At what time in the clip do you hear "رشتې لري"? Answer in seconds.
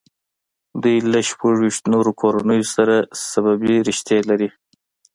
3.87-4.49